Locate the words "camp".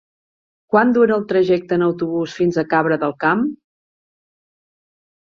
3.27-3.47